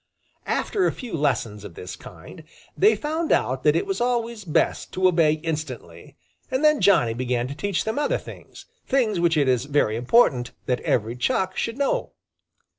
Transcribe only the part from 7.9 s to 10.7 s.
other things, things which it is very important